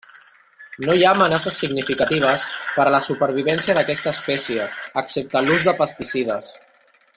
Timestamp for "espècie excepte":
4.19-5.45